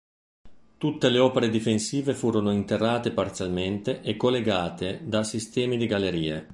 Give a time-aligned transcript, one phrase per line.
[0.79, 6.49] Tutte le opere difensive furono interrate parzialmente e collegate da sistemi di gallerie.